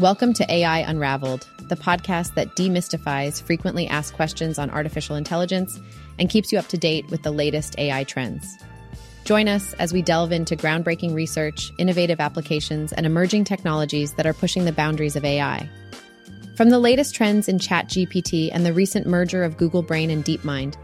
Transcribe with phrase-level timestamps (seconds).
[0.00, 5.78] Welcome to AI Unraveled, the podcast that demystifies frequently asked questions on artificial intelligence
[6.18, 8.56] and keeps you up to date with the latest AI trends.
[9.24, 14.32] Join us as we delve into groundbreaking research, innovative applications, and emerging technologies that are
[14.32, 15.68] pushing the boundaries of AI.
[16.56, 20.76] From the latest trends in ChatGPT and the recent merger of Google Brain and DeepMind,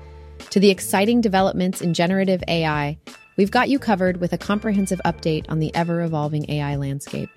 [0.50, 2.98] to the exciting developments in generative AI,
[3.38, 7.30] we've got you covered with a comprehensive update on the ever evolving AI landscape.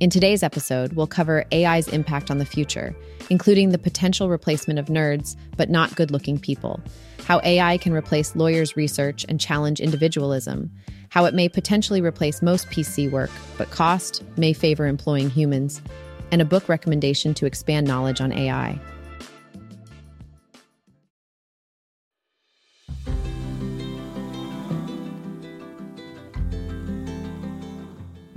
[0.00, 2.94] In today's episode, we'll cover AI's impact on the future,
[3.30, 6.80] including the potential replacement of nerds, but not good looking people,
[7.24, 10.70] how AI can replace lawyers' research and challenge individualism,
[11.08, 15.82] how it may potentially replace most PC work, but cost may favor employing humans,
[16.30, 18.78] and a book recommendation to expand knowledge on AI.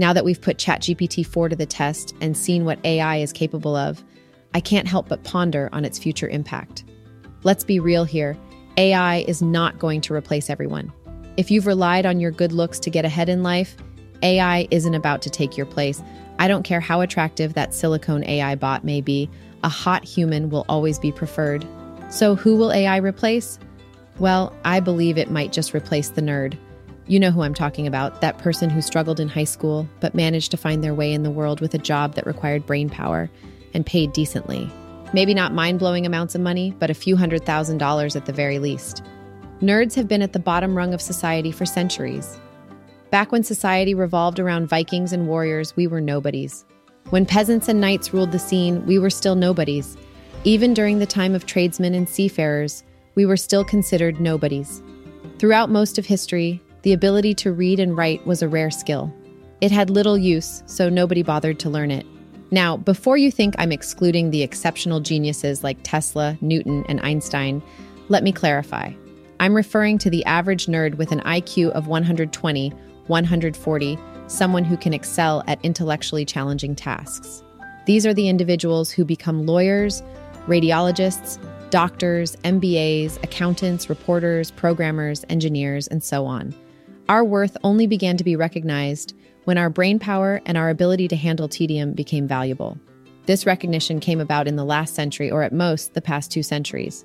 [0.01, 3.75] Now that we've put ChatGPT 4 to the test and seen what AI is capable
[3.75, 4.03] of,
[4.55, 6.85] I can't help but ponder on its future impact.
[7.43, 8.35] Let's be real here
[8.77, 10.91] AI is not going to replace everyone.
[11.38, 13.77] If you've relied on your good looks to get ahead in life,
[14.23, 16.02] AI isn't about to take your place.
[16.39, 19.30] I don't care how attractive that silicone AI bot may be,
[19.63, 21.63] a hot human will always be preferred.
[22.09, 23.59] So, who will AI replace?
[24.17, 26.58] Well, I believe it might just replace the nerd.
[27.07, 30.52] You know who I'm talking about that person who struggled in high school but managed
[30.52, 33.30] to find their way in the world with a job that required brain power
[33.73, 34.69] and paid decently.
[35.13, 38.33] Maybe not mind blowing amounts of money, but a few hundred thousand dollars at the
[38.33, 39.03] very least.
[39.61, 42.39] Nerds have been at the bottom rung of society for centuries.
[43.09, 46.65] Back when society revolved around Vikings and warriors, we were nobodies.
[47.09, 49.97] When peasants and knights ruled the scene, we were still nobodies.
[50.45, 52.83] Even during the time of tradesmen and seafarers,
[53.15, 54.81] we were still considered nobodies.
[55.38, 59.13] Throughout most of history, the ability to read and write was a rare skill.
[59.61, 62.05] It had little use, so nobody bothered to learn it.
[62.49, 67.61] Now, before you think I'm excluding the exceptional geniuses like Tesla, Newton, and Einstein,
[68.09, 68.91] let me clarify.
[69.39, 72.70] I'm referring to the average nerd with an IQ of 120,
[73.08, 77.43] 140, someone who can excel at intellectually challenging tasks.
[77.86, 80.03] These are the individuals who become lawyers,
[80.47, 81.39] radiologists,
[81.70, 86.53] doctors, MBAs, accountants, reporters, programmers, engineers, and so on.
[87.11, 91.17] Our worth only began to be recognized when our brain power and our ability to
[91.17, 92.80] handle tedium became valuable.
[93.26, 97.04] This recognition came about in the last century, or at most, the past two centuries.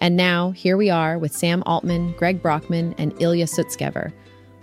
[0.00, 4.12] And now, here we are with Sam Altman, Greg Brockman, and Ilya Sutskever,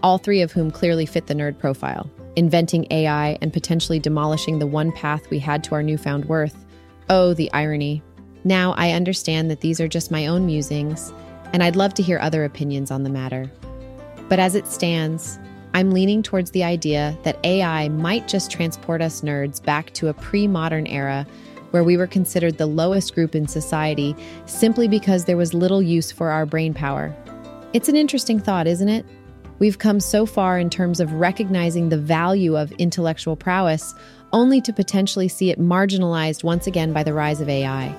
[0.02, 4.68] all three of whom clearly fit the nerd profile, inventing AI and potentially demolishing the
[4.68, 6.66] one path we had to our newfound worth.
[7.10, 8.02] Oh, the irony.
[8.46, 11.12] Now I understand that these are just my own musings,
[11.52, 13.52] and I'd love to hear other opinions on the matter.
[14.30, 15.40] But as it stands,
[15.74, 20.14] I'm leaning towards the idea that AI might just transport us nerds back to a
[20.14, 21.28] pre modern era
[21.72, 24.16] where we were considered the lowest group in society
[24.46, 27.14] simply because there was little use for our brain power.
[27.74, 29.06] It's an interesting thought, isn't it?
[29.60, 33.94] We've come so far in terms of recognizing the value of intellectual prowess,
[34.32, 37.94] only to potentially see it marginalized once again by the rise of AI.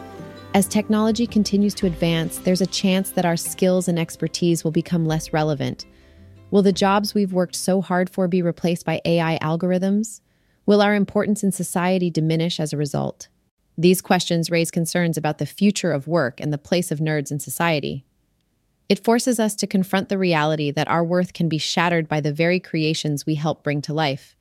[0.54, 5.04] As technology continues to advance, there's a chance that our skills and expertise will become
[5.06, 5.84] less relevant.
[6.50, 10.20] Will the jobs we've worked so hard for be replaced by AI algorithms?
[10.64, 13.28] Will our importance in society diminish as a result?
[13.76, 17.40] These questions raise concerns about the future of work and the place of nerds in
[17.40, 18.06] society.
[18.88, 22.32] It forces us to confront the reality that our worth can be shattered by the
[22.32, 24.36] very creations we help bring to life.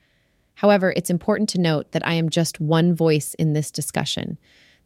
[0.56, 4.38] However, it's important to note that I am just one voice in this discussion.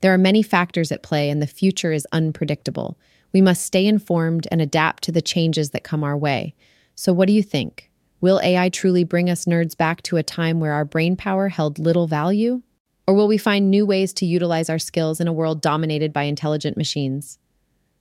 [0.02, 2.98] There are many factors at play, and the future is unpredictable.
[3.34, 6.56] We must stay informed and adapt to the changes that come our way.
[7.00, 7.90] So, what do you think?
[8.20, 11.80] Will AI truly bring us nerds back to a time where our brain power held
[11.80, 12.62] little value?
[13.08, 16.24] Or will we find new ways to utilize our skills in a world dominated by
[16.24, 17.40] intelligent machines?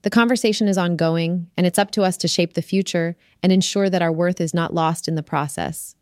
[0.02, 3.88] The conversation is ongoing, and it's up to us to shape the future and ensure
[3.88, 5.94] that our worth is not lost in the process.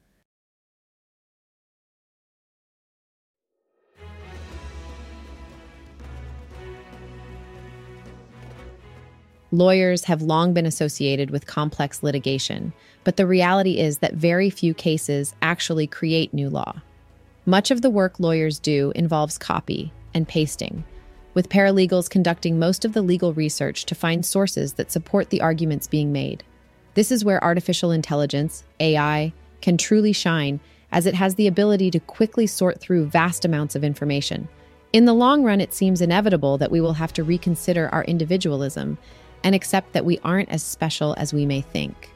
[9.56, 12.75] Lawyers have long been associated with complex litigation,
[13.05, 16.82] but the reality is that very few cases actually create new law.
[17.47, 20.85] Much of the work lawyers do involves copy and pasting,
[21.32, 25.87] with paralegals conducting most of the legal research to find sources that support the arguments
[25.87, 26.44] being made.
[26.93, 29.32] This is where artificial intelligence, AI,
[29.62, 30.61] can truly shine,
[30.93, 34.49] as it has the ability to quickly sort through vast amounts of information.
[34.93, 38.99] In the long run, it seems inevitable that we will have to reconsider our individualism
[39.46, 42.10] and accept that we aren't as special as we may think.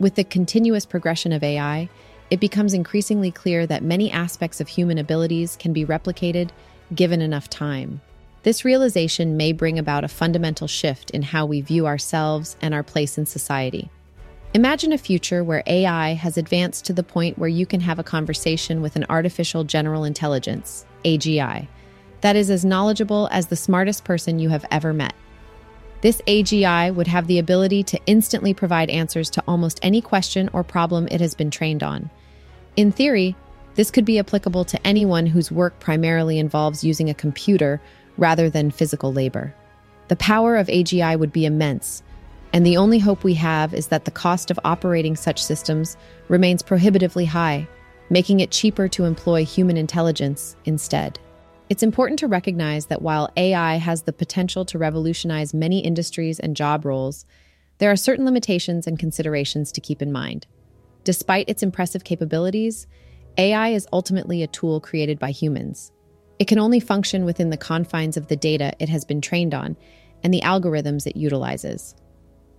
[0.00, 1.88] With the continuous progression of AI,
[2.30, 6.50] it becomes increasingly clear that many aspects of human abilities can be replicated
[6.92, 8.00] given enough time.
[8.42, 12.82] This realization may bring about a fundamental shift in how we view ourselves and our
[12.82, 13.88] place in society.
[14.52, 18.04] Imagine a future where AI has advanced to the point where you can have a
[18.04, 21.68] conversation with an artificial general intelligence, AGI,
[22.22, 25.14] that is as knowledgeable as the smartest person you have ever met.
[26.06, 30.62] This AGI would have the ability to instantly provide answers to almost any question or
[30.62, 32.10] problem it has been trained on.
[32.76, 33.34] In theory,
[33.74, 37.80] this could be applicable to anyone whose work primarily involves using a computer
[38.18, 39.52] rather than physical labor.
[40.06, 42.04] The power of AGI would be immense,
[42.52, 45.96] and the only hope we have is that the cost of operating such systems
[46.28, 47.66] remains prohibitively high,
[48.10, 51.18] making it cheaper to employ human intelligence instead.
[51.68, 56.54] It's important to recognize that while AI has the potential to revolutionize many industries and
[56.56, 57.26] job roles,
[57.78, 60.46] there are certain limitations and considerations to keep in mind.
[61.02, 62.86] Despite its impressive capabilities,
[63.36, 65.90] AI is ultimately a tool created by humans.
[66.38, 69.76] It can only function within the confines of the data it has been trained on
[70.22, 71.96] and the algorithms it utilizes.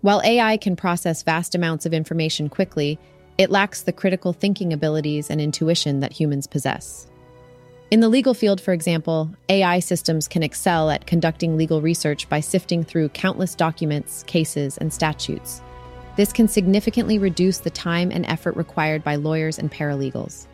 [0.01, 2.99] While AI can process vast amounts of information quickly,
[3.37, 7.07] it lacks the critical thinking abilities and intuition that humans possess.
[7.89, 12.41] In the legal field, for example, AI systems can excel at conducting legal research by
[12.41, 15.61] sifting through countless documents, cases, and statutes.
[16.17, 20.47] This can significantly reduce the time and effort required by lawyers and paralegals.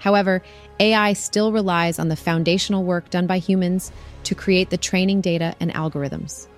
[0.00, 0.42] However,
[0.80, 3.92] AI still relies on the foundational work done by humans
[4.24, 6.48] to create the training data and algorithms.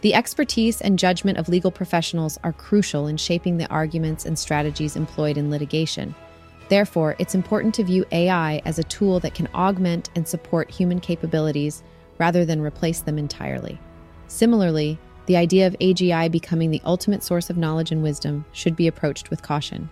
[0.00, 4.96] The expertise and judgment of legal professionals are crucial in shaping the arguments and strategies
[4.96, 6.16] employed in litigation.
[6.70, 11.00] Therefore, it's important to view AI as a tool that can augment and support human
[11.00, 11.82] capabilities
[12.18, 13.78] rather than replace them entirely.
[14.28, 14.96] Similarly,
[15.26, 19.30] the idea of AGI becoming the ultimate source of knowledge and wisdom should be approached
[19.30, 19.90] with caution.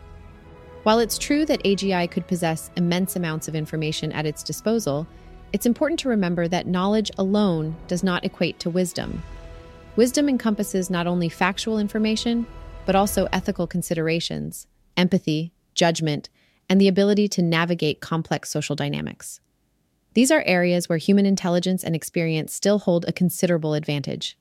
[0.84, 5.04] While it's true that AGI could possess immense amounts of information at its disposal,
[5.52, 9.20] it's important to remember that knowledge alone does not equate to wisdom.
[9.96, 12.46] Wisdom encompasses not only factual information,
[12.86, 16.28] but also ethical considerations, empathy, judgment,
[16.68, 19.40] and the ability to navigate complex social dynamics.
[20.14, 24.36] These are areas where human intelligence and experience still hold a considerable advantage.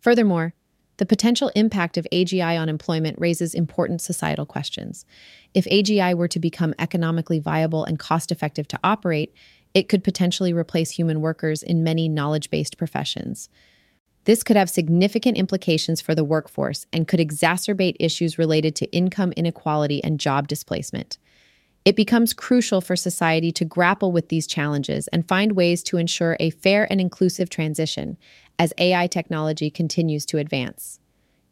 [0.00, 0.54] Furthermore,
[0.98, 5.04] the potential impact of AGI on employment raises important societal questions.
[5.52, 9.34] If AGI were to become economically viable and cost effective to operate,
[9.72, 13.48] it could potentially replace human workers in many knowledge based professions.
[14.24, 19.32] This could have significant implications for the workforce and could exacerbate issues related to income
[19.36, 21.18] inequality and job displacement.
[21.84, 26.36] It becomes crucial for society to grapple with these challenges and find ways to ensure
[26.40, 28.16] a fair and inclusive transition
[28.58, 30.98] as AI technology continues to advance.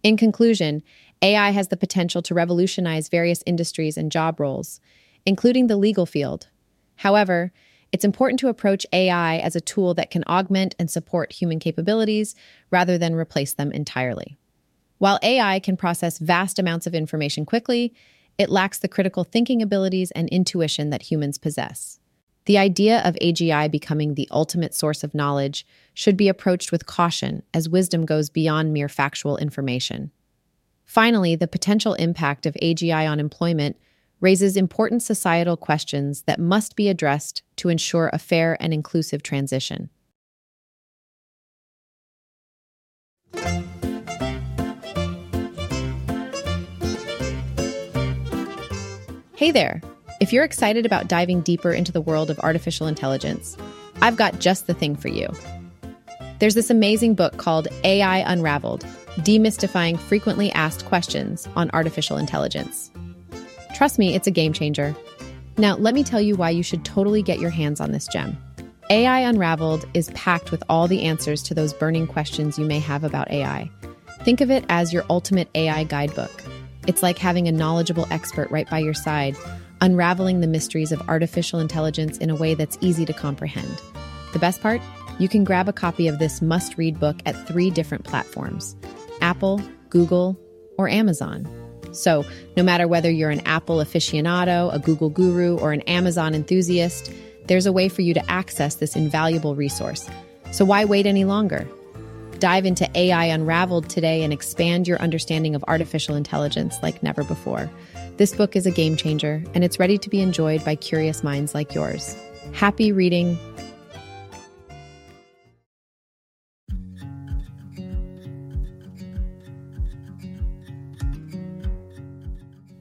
[0.02, 0.82] In conclusion,
[1.20, 4.80] AI has the potential to revolutionize various industries and job roles,
[5.26, 6.48] including the legal field.
[6.96, 7.52] However,
[7.92, 12.34] it's important to approach AI as a tool that can augment and support human capabilities
[12.70, 14.38] rather than replace them entirely.
[14.96, 17.92] While AI can process vast amounts of information quickly,
[18.38, 22.00] it lacks the critical thinking abilities and intuition that humans possess.
[22.46, 25.64] The idea of AGI becoming the ultimate source of knowledge
[25.94, 30.10] should be approached with caution as wisdom goes beyond mere factual information.
[30.84, 33.76] Finally, the potential impact of AGI on employment
[34.20, 39.90] raises important societal questions that must be addressed to ensure a fair and inclusive transition.
[49.42, 49.82] Hey there!
[50.20, 53.56] If you're excited about diving deeper into the world of artificial intelligence,
[54.00, 55.28] I've got just the thing for you.
[56.38, 58.84] There's this amazing book called AI Unraveled
[59.16, 62.92] Demystifying Frequently Asked Questions on Artificial Intelligence.
[63.74, 64.94] Trust me, it's a game changer.
[65.58, 68.38] Now, let me tell you why you should totally get your hands on this gem.
[68.90, 73.02] AI Unraveled is packed with all the answers to those burning questions you may have
[73.02, 73.68] about AI.
[74.20, 76.30] Think of it as your ultimate AI guidebook.
[76.86, 79.36] It's like having a knowledgeable expert right by your side,
[79.80, 83.80] unraveling the mysteries of artificial intelligence in a way that's easy to comprehend.
[84.32, 84.80] The best part?
[85.18, 88.74] You can grab a copy of this must read book at three different platforms
[89.20, 89.60] Apple,
[89.90, 90.38] Google,
[90.78, 91.46] or Amazon.
[91.92, 92.24] So,
[92.56, 97.12] no matter whether you're an Apple aficionado, a Google guru, or an Amazon enthusiast,
[97.46, 100.08] there's a way for you to access this invaluable resource.
[100.52, 101.68] So, why wait any longer?
[102.42, 107.70] Dive into AI Unraveled today and expand your understanding of artificial intelligence like never before.
[108.16, 111.54] This book is a game changer, and it's ready to be enjoyed by curious minds
[111.54, 112.16] like yours.
[112.52, 113.38] Happy reading.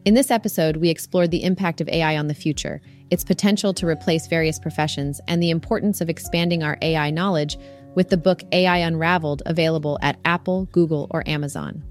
[0.06, 3.86] In this episode, we explored the impact of AI on the future, its potential to
[3.86, 7.60] replace various professions, and the importance of expanding our AI knowledge
[7.96, 11.84] with the book AI Unraveled available at Apple, Google, or Amazon.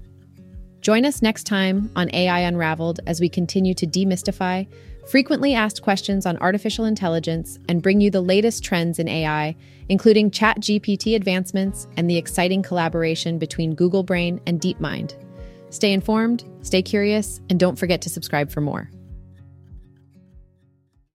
[0.81, 4.67] Join us next time on AI Unraveled as we continue to demystify
[5.07, 9.55] frequently asked questions on artificial intelligence and bring you the latest trends in AI,
[9.89, 15.15] including ChatGPT advancements and the exciting collaboration between Google Brain and DeepMind.
[15.69, 18.89] Stay informed, stay curious, and don't forget to subscribe for more.